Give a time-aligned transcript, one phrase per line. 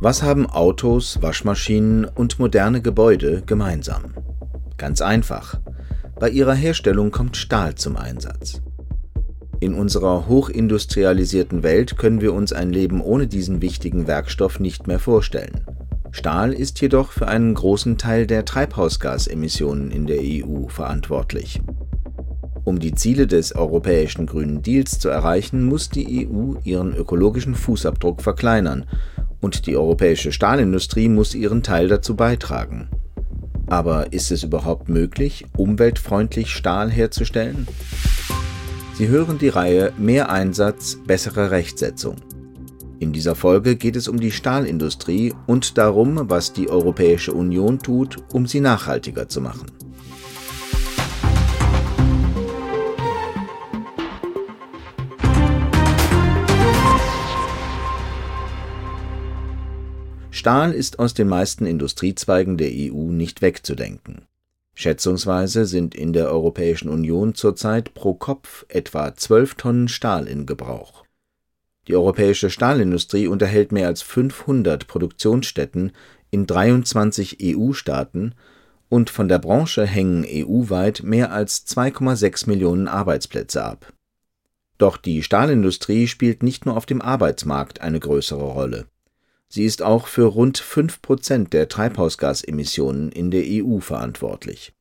[0.00, 4.14] Was haben Autos, Waschmaschinen und moderne Gebäude gemeinsam?
[4.76, 5.58] Ganz einfach.
[6.20, 8.62] Bei ihrer Herstellung kommt Stahl zum Einsatz.
[9.58, 15.00] In unserer hochindustrialisierten Welt können wir uns ein Leben ohne diesen wichtigen Werkstoff nicht mehr
[15.00, 15.64] vorstellen.
[16.12, 21.60] Stahl ist jedoch für einen großen Teil der Treibhausgasemissionen in der EU verantwortlich.
[22.62, 28.22] Um die Ziele des europäischen Grünen Deals zu erreichen, muss die EU ihren ökologischen Fußabdruck
[28.22, 28.86] verkleinern
[29.40, 32.88] und die europäische Stahlindustrie muss ihren Teil dazu beitragen.
[33.66, 37.68] Aber ist es überhaupt möglich, umweltfreundlich Stahl herzustellen?
[38.94, 42.16] Sie hören die Reihe Mehr Einsatz, bessere Rechtsetzung.
[42.98, 48.16] In dieser Folge geht es um die Stahlindustrie und darum, was die Europäische Union tut,
[48.32, 49.66] um sie nachhaltiger zu machen.
[60.38, 64.22] Stahl ist aus den meisten Industriezweigen der EU nicht wegzudenken.
[64.74, 71.04] Schätzungsweise sind in der Europäischen Union zurzeit pro Kopf etwa 12 Tonnen Stahl in Gebrauch.
[71.88, 75.92] Die europäische Stahlindustrie unterhält mehr als 500 Produktionsstätten
[76.30, 78.34] in 23 EU-Staaten
[78.88, 83.92] und von der Branche hängen EU-weit mehr als 2,6 Millionen Arbeitsplätze ab.
[84.78, 88.86] Doch die Stahlindustrie spielt nicht nur auf dem Arbeitsmarkt eine größere Rolle.
[89.48, 94.74] Sie ist auch für rund 5 Prozent der Treibhausgasemissionen in der EU verantwortlich.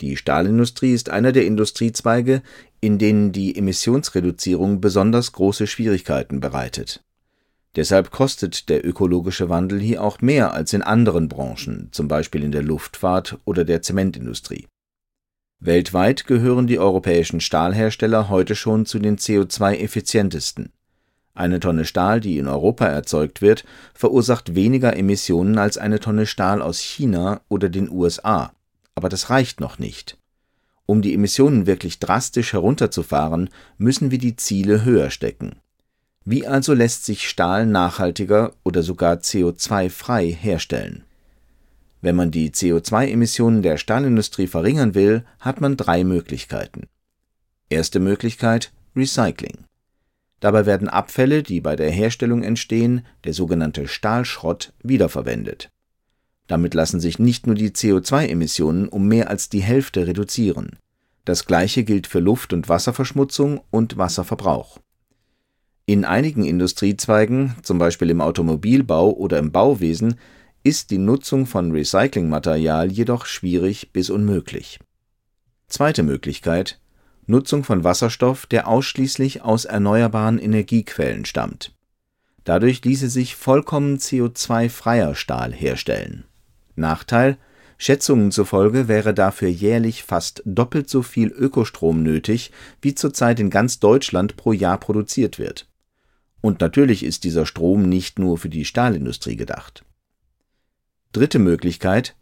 [0.00, 2.42] Die Stahlindustrie ist einer der Industriezweige,
[2.80, 7.04] in denen die Emissionsreduzierung besonders große Schwierigkeiten bereitet.
[7.76, 12.52] Deshalb kostet der ökologische Wandel hier auch mehr als in anderen Branchen, zum Beispiel in
[12.52, 14.66] der Luftfahrt oder der Zementindustrie.
[15.60, 20.70] Weltweit gehören die europäischen Stahlhersteller heute schon zu den CO2-effizientesten.
[21.40, 26.60] Eine Tonne Stahl, die in Europa erzeugt wird, verursacht weniger Emissionen als eine Tonne Stahl
[26.60, 28.52] aus China oder den USA.
[28.94, 30.18] Aber das reicht noch nicht.
[30.84, 33.48] Um die Emissionen wirklich drastisch herunterzufahren,
[33.78, 35.56] müssen wir die Ziele höher stecken.
[36.26, 41.04] Wie also lässt sich Stahl nachhaltiger oder sogar CO2-frei herstellen?
[42.02, 46.86] Wenn man die CO2-Emissionen der Stahlindustrie verringern will, hat man drei Möglichkeiten.
[47.70, 49.69] Erste Möglichkeit Recycling.
[50.40, 55.70] Dabei werden Abfälle, die bei der Herstellung entstehen, der sogenannte Stahlschrott, wiederverwendet.
[56.46, 60.78] Damit lassen sich nicht nur die CO2-Emissionen um mehr als die Hälfte reduzieren.
[61.24, 64.78] Das gleiche gilt für Luft- und Wasserverschmutzung und Wasserverbrauch.
[65.86, 70.16] In einigen Industriezweigen, zum Beispiel im Automobilbau oder im Bauwesen,
[70.62, 74.78] ist die Nutzung von Recyclingmaterial jedoch schwierig bis unmöglich.
[75.68, 76.79] Zweite Möglichkeit
[77.30, 81.72] Nutzung von Wasserstoff, der ausschließlich aus erneuerbaren Energiequellen stammt.
[82.44, 86.24] Dadurch ließe sich vollkommen CO2-freier Stahl herstellen.
[86.74, 87.38] Nachteil
[87.78, 92.52] Schätzungen zufolge wäre dafür jährlich fast doppelt so viel Ökostrom nötig,
[92.82, 95.66] wie zurzeit in ganz Deutschland pro Jahr produziert wird.
[96.42, 99.84] Und natürlich ist dieser Strom nicht nur für die Stahlindustrie gedacht.
[101.12, 102.16] Dritte Möglichkeit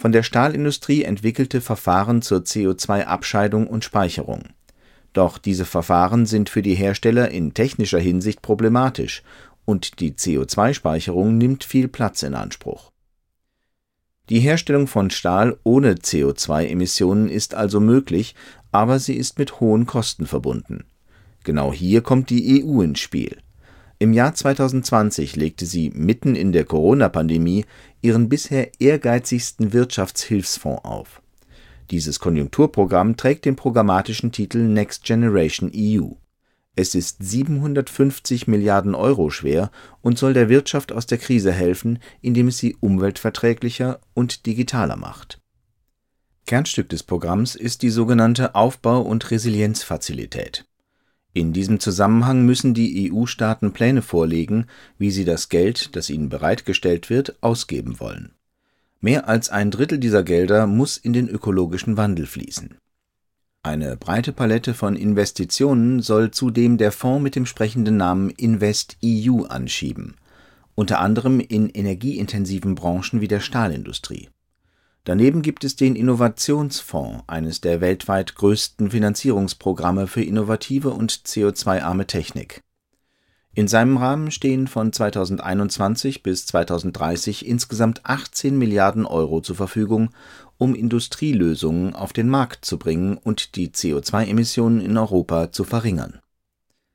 [0.00, 4.44] von der Stahlindustrie entwickelte Verfahren zur CO2-Abscheidung und Speicherung.
[5.12, 9.22] Doch diese Verfahren sind für die Hersteller in technischer Hinsicht problematisch
[9.66, 12.92] und die CO2-Speicherung nimmt viel Platz in Anspruch.
[14.30, 18.34] Die Herstellung von Stahl ohne CO2-Emissionen ist also möglich,
[18.72, 20.84] aber sie ist mit hohen Kosten verbunden.
[21.44, 23.38] Genau hier kommt die EU ins Spiel
[24.00, 27.66] im Jahr 2020 legte sie mitten in der Corona-Pandemie
[28.00, 31.20] ihren bisher ehrgeizigsten Wirtschaftshilfsfonds auf.
[31.90, 36.12] Dieses Konjunkturprogramm trägt den programmatischen Titel Next Generation EU.
[36.76, 42.48] Es ist 750 Milliarden Euro schwer und soll der Wirtschaft aus der Krise helfen, indem
[42.48, 45.42] es sie umweltverträglicher und digitaler macht.
[46.46, 50.64] Kernstück des Programms ist die sogenannte Aufbau- und Resilienzfazilität.
[51.32, 54.66] In diesem Zusammenhang müssen die EU-Staaten Pläne vorlegen,
[54.98, 58.32] wie sie das Geld, das ihnen bereitgestellt wird, ausgeben wollen.
[59.00, 62.76] Mehr als ein Drittel dieser Gelder muss in den ökologischen Wandel fließen.
[63.62, 70.16] Eine breite Palette von Investitionen soll zudem der Fonds mit dem sprechenden Namen InvestEU anschieben,
[70.74, 74.30] unter anderem in energieintensiven Branchen wie der Stahlindustrie
[75.04, 82.62] Daneben gibt es den Innovationsfonds, eines der weltweit größten Finanzierungsprogramme für innovative und CO2-arme Technik.
[83.52, 90.10] In seinem Rahmen stehen von 2021 bis 2030 insgesamt 18 Milliarden Euro zur Verfügung,
[90.56, 96.20] um Industrielösungen auf den Markt zu bringen und die CO2-Emissionen in Europa zu verringern.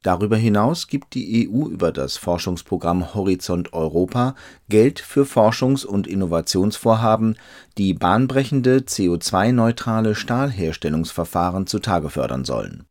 [0.06, 4.36] Darüber hinaus gibt die EU über das Forschungsprogramm Horizont Europa
[4.70, 7.38] Geld für Forschungs und Innovationsvorhaben,
[7.80, 12.84] die bahnbrechende CO2-neutrale Stahlherstellungsverfahren zutage fördern sollen.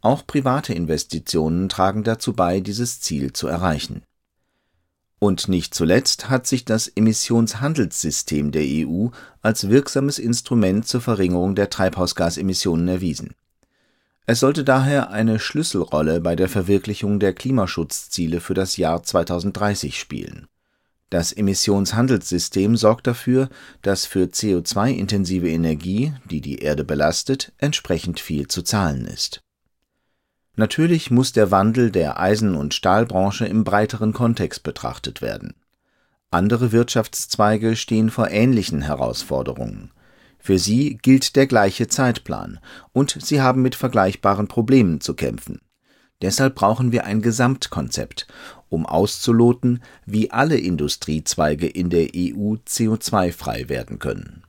[0.00, 4.02] Auch private Investitionen tragen dazu bei, dieses Ziel zu erreichen.
[5.18, 9.08] Und nicht zuletzt hat sich das Emissionshandelssystem der EU
[9.42, 13.34] als wirksames Instrument zur Verringerung der Treibhausgasemissionen erwiesen
[14.30, 20.48] es sollte daher eine Schlüsselrolle bei der Verwirklichung der Klimaschutzziele für das Jahr 2030 spielen.
[21.08, 23.48] Das Emissionshandelssystem sorgt dafür,
[23.80, 29.40] dass für CO2-intensive Energie, die die Erde belastet, entsprechend viel zu zahlen ist.
[30.56, 35.54] Natürlich muss der Wandel der Eisen und Stahlbranche im breiteren Kontext betrachtet werden.
[36.30, 39.90] Andere Wirtschaftszweige stehen vor ähnlichen Herausforderungen
[40.38, 42.58] für sie gilt der gleiche Zeitplan,
[42.92, 45.60] und sie haben mit vergleichbaren Problemen zu kämpfen.
[46.22, 48.26] Deshalb brauchen wir ein Gesamtkonzept,
[48.68, 54.42] um auszuloten, wie alle Industriezweige in der EU CO2-frei werden können.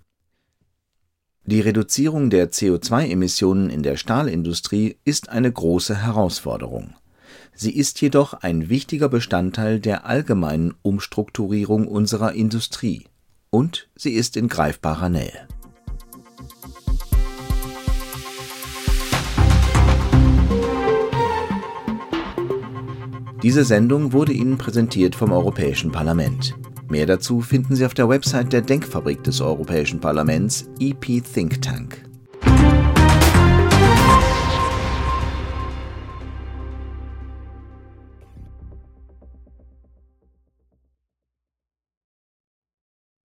[1.45, 6.95] Die Reduzierung der CO2-Emissionen in der Stahlindustrie ist eine große Herausforderung.
[7.56, 13.06] Sie ist jedoch ein wichtiger Bestandteil der allgemeinen Umstrukturierung unserer Industrie,
[13.50, 15.47] und sie ist in greifbarer Nähe
[23.41, 26.57] Diese Sendung wurde Ihnen präsentiert vom Europäischen Parlament.
[26.89, 32.08] Mehr dazu finden Sie auf der Website der Denkfabrik des Europäischen Parlaments EP Think Tank.